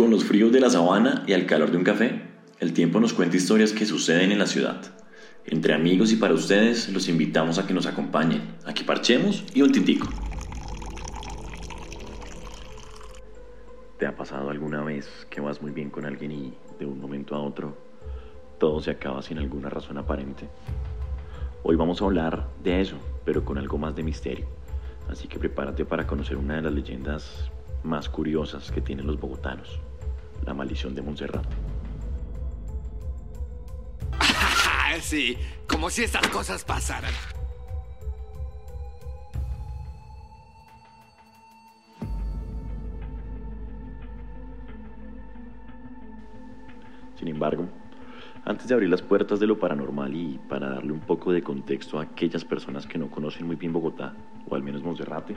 [0.00, 2.22] Con los fríos de la sabana y al calor de un café,
[2.58, 4.80] el tiempo nos cuenta historias que suceden en la ciudad.
[5.44, 9.60] Entre amigos y para ustedes, los invitamos a que nos acompañen, a que parchemos y
[9.60, 10.08] un tintico.
[13.98, 17.34] ¿Te ha pasado alguna vez que vas muy bien con alguien y de un momento
[17.34, 17.76] a otro
[18.58, 20.48] todo se acaba sin alguna razón aparente?
[21.62, 22.96] Hoy vamos a hablar de eso,
[23.26, 24.46] pero con algo más de misterio.
[25.10, 27.50] Así que prepárate para conocer una de las leyendas
[27.82, 29.78] más curiosas que tienen los bogotanos,
[30.46, 31.46] la maldición de Montserrat.
[35.00, 37.12] sí, como si estas cosas pasaran.
[47.20, 47.68] Sin embargo,
[48.46, 51.98] antes de abrir las puertas de lo paranormal y para darle un poco de contexto
[51.98, 54.14] a aquellas personas que no conocen muy bien Bogotá,
[54.48, 55.36] o al menos Monserrate,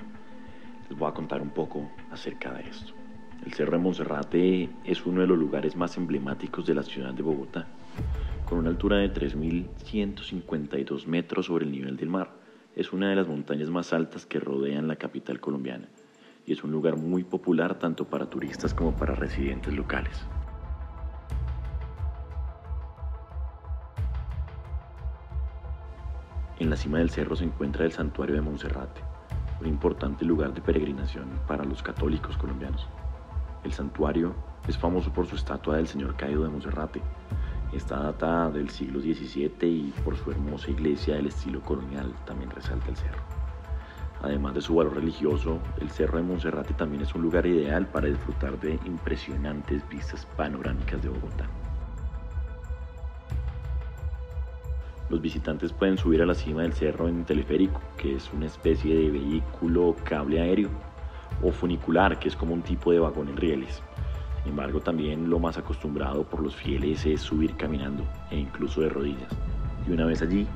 [0.90, 3.03] les voy a contar un poco acerca de esto.
[3.46, 7.24] El Cerro de Monserrate es uno de los lugares más emblemáticos de la ciudad de
[7.24, 7.68] Bogotá,
[8.46, 12.32] con una altura de 3.152 metros sobre el nivel del mar.
[12.74, 15.90] Es una de las montañas más altas que rodean la capital colombiana
[16.46, 20.26] y es un lugar muy popular tanto para turistas como para residentes locales.
[26.60, 29.02] En la cima del cerro se encuentra el santuario de Monserrate,
[29.60, 32.88] un importante lugar de peregrinación para los católicos colombianos.
[33.64, 34.36] El santuario
[34.68, 37.02] es famoso por su estatua del Señor Caído de Monserrate.
[37.72, 42.90] Esta data del siglo XVII y por su hermosa iglesia del estilo colonial también resalta
[42.90, 43.22] el cerro.
[44.22, 48.08] Además de su valor religioso, el Cerro de Monserrate también es un lugar ideal para
[48.08, 51.46] disfrutar de impresionantes vistas panorámicas de Bogotá.
[55.10, 58.96] Los visitantes pueden subir a la cima del cerro en teleférico, que es una especie
[58.96, 60.70] de vehículo cable aéreo,
[61.44, 63.82] o funicular, que es como un tipo de vagón en rieles.
[64.42, 68.90] Sin embargo, también lo más acostumbrado por los fieles es subir caminando e incluso de
[68.90, 69.30] rodillas.
[69.88, 70.48] Y una vez allí,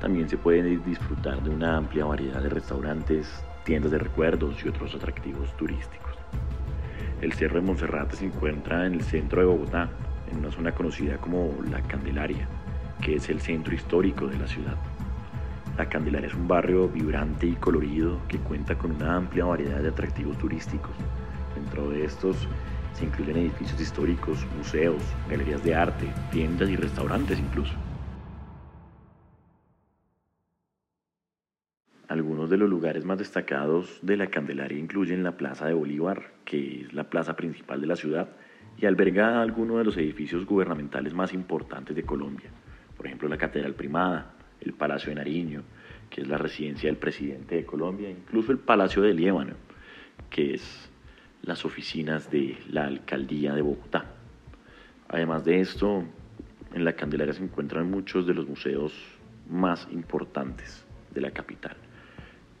[0.00, 4.94] también se puede disfrutar de una amplia variedad de restaurantes, tiendas de recuerdos y otros
[4.94, 6.12] atractivos turísticos.
[7.20, 9.88] El Cerro de Monserrate se encuentra en el centro de Bogotá,
[10.30, 12.46] en una zona conocida como La Candelaria,
[13.00, 14.76] que es el centro histórico de la ciudad.
[15.76, 19.88] La Candelaria es un barrio vibrante y colorido que cuenta con una amplia variedad de
[19.88, 20.96] atractivos turísticos.
[21.54, 22.48] Dentro de estos
[22.94, 27.74] se incluyen edificios históricos, museos, galerías de arte, tiendas y restaurantes incluso.
[32.08, 36.82] Algunos de los lugares más destacados de la Candelaria incluyen la Plaza de Bolívar, que
[36.82, 38.28] es la plaza principal de la ciudad
[38.78, 42.48] y alberga algunos de los edificios gubernamentales más importantes de Colombia,
[42.96, 44.32] por ejemplo la Catedral Primada,
[44.66, 45.62] el Palacio de Nariño,
[46.10, 49.54] que es la residencia del presidente de Colombia, incluso el Palacio de Líbano,
[50.28, 50.90] que es
[51.42, 54.12] las oficinas de la alcaldía de Bogotá.
[55.08, 56.04] Además de esto,
[56.74, 58.92] en la Candelaria se encuentran muchos de los museos
[59.48, 60.84] más importantes
[61.14, 61.76] de la capital.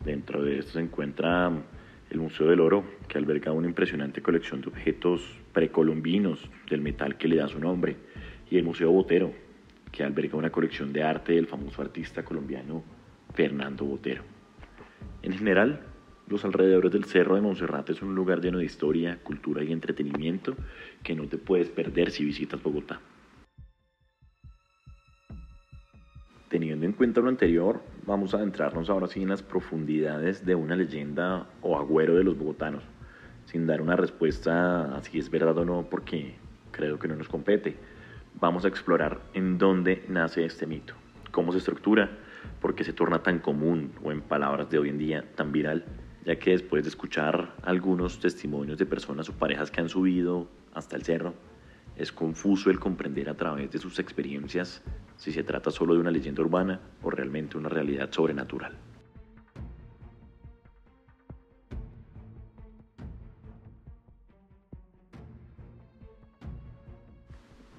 [0.04, 1.50] Dentro de esto se encuentra
[2.10, 7.26] el Museo del Oro, que alberga una impresionante colección de objetos precolombinos del metal que
[7.26, 7.96] le da su nombre,
[8.48, 9.32] y el Museo Botero,
[9.96, 12.84] que alberga una colección de arte del famoso artista colombiano
[13.32, 14.24] Fernando Botero.
[15.22, 15.80] En general,
[16.28, 20.54] los alrededores del Cerro de Monserrate es un lugar lleno de historia, cultura y entretenimiento
[21.02, 23.00] que no te puedes perder si visitas Bogotá.
[26.50, 30.76] Teniendo en cuenta lo anterior, vamos a adentrarnos ahora sí en las profundidades de una
[30.76, 32.82] leyenda o agüero de los bogotanos,
[33.46, 36.34] sin dar una respuesta a si es verdad o no, porque
[36.70, 37.95] creo que no nos compete.
[38.38, 40.94] Vamos a explorar en dónde nace este mito,
[41.30, 42.10] cómo se estructura,
[42.60, 45.84] por qué se torna tan común o en palabras de hoy en día tan viral
[46.26, 50.96] ya que después de escuchar algunos testimonios de personas o parejas que han subido hasta
[50.96, 51.34] el cerro,
[51.94, 54.82] es confuso el comprender a través de sus experiencias
[55.16, 58.76] si se trata solo de una leyenda urbana o realmente una realidad sobrenatural.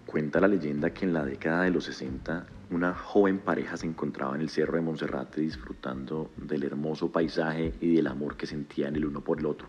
[0.07, 4.36] Cuenta la leyenda que en la década de los 60 una joven pareja se encontraba
[4.36, 9.06] en el Cerro de Monserrate disfrutando del hermoso paisaje y del amor que sentían el
[9.06, 9.68] uno por el otro.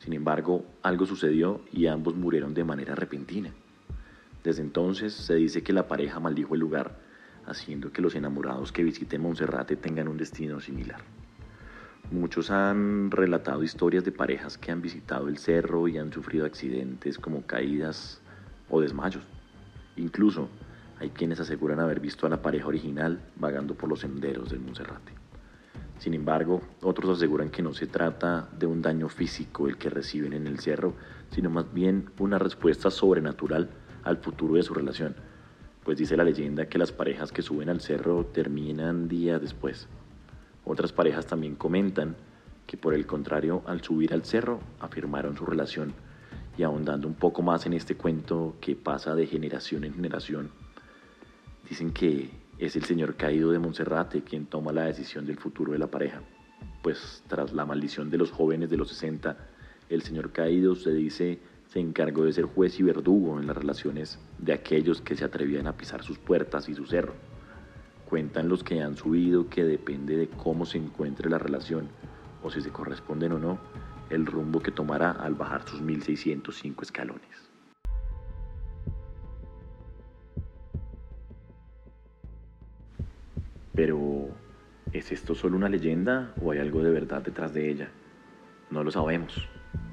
[0.00, 3.52] Sin embargo, algo sucedió y ambos murieron de manera repentina.
[4.42, 6.98] Desde entonces se dice que la pareja maldijo el lugar,
[7.46, 11.02] haciendo que los enamorados que visiten Monserrate tengan un destino similar.
[12.10, 17.16] Muchos han relatado historias de parejas que han visitado el cerro y han sufrido accidentes
[17.16, 18.20] como caídas
[18.68, 19.35] o desmayos.
[19.96, 20.48] Incluso
[20.98, 25.12] hay quienes aseguran haber visto a la pareja original vagando por los senderos del Monserrate.
[25.98, 30.34] Sin embargo, otros aseguran que no se trata de un daño físico el que reciben
[30.34, 30.94] en el cerro,
[31.30, 33.70] sino más bien una respuesta sobrenatural
[34.04, 35.16] al futuro de su relación,
[35.84, 39.88] pues dice la leyenda que las parejas que suben al cerro terminan días después.
[40.64, 42.16] Otras parejas también comentan
[42.66, 45.94] que por el contrario, al subir al cerro, afirmaron su relación
[46.56, 50.50] y ahondando un poco más en este cuento que pasa de generación en generación,
[51.68, 55.78] dicen que es el señor caído de Monserrate quien toma la decisión del futuro de
[55.78, 56.22] la pareja,
[56.82, 59.36] pues tras la maldición de los jóvenes de los 60,
[59.88, 64.18] el señor caído se dice se encargó de ser juez y verdugo en las relaciones
[64.38, 67.14] de aquellos que se atrevían a pisar sus puertas y su cerro.
[68.08, 71.88] Cuentan los que han subido que depende de cómo se encuentre la relación
[72.42, 73.58] o si se corresponden o no
[74.10, 77.50] el rumbo que tomará al bajar sus 1605 escalones.
[83.74, 84.28] Pero,
[84.92, 87.90] ¿es esto solo una leyenda o hay algo de verdad detrás de ella?
[88.70, 89.48] No lo sabemos,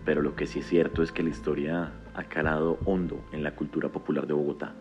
[0.06, 3.56] pero lo que sí es cierto es que la historia ha calado hondo en la
[3.56, 4.74] cultura popular de Bogotá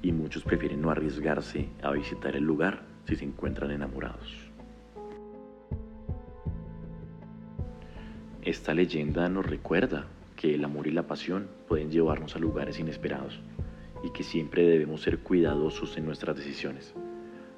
[0.00, 4.47] y muchos prefieren no arriesgarse a visitar el lugar si se encuentran enamorados.
[8.48, 13.38] Esta leyenda nos recuerda que el amor y la pasión pueden llevarnos a lugares inesperados
[14.02, 16.94] y que siempre debemos ser cuidadosos en nuestras decisiones.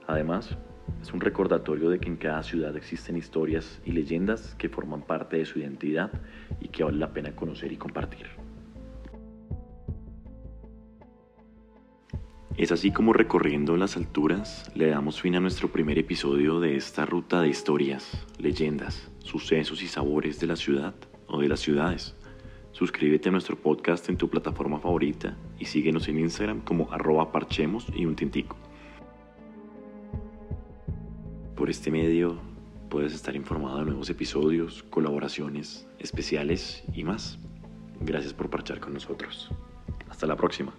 [0.08, 0.58] Además,
[1.00, 5.37] es un recordatorio de que en cada ciudad existen historias y leyendas que forman parte
[5.37, 6.10] de su identidad
[6.60, 8.26] y que vale la pena conocer y compartir.
[12.56, 17.06] Es así como recorriendo las alturas le damos fin a nuestro primer episodio de esta
[17.06, 20.94] ruta de historias, leyendas, sucesos y sabores de la ciudad
[21.26, 22.14] o de las ciudades.
[22.72, 27.87] Suscríbete a nuestro podcast en tu plataforma favorita y síguenos en Instagram como arroba parchemos
[27.94, 28.56] y un tintico.
[31.56, 32.38] Por este medio
[32.88, 37.38] puedes estar informado de nuevos episodios, colaboraciones, especiales y más.
[38.00, 39.50] Gracias por parchar con nosotros.
[40.08, 40.73] Hasta la próxima.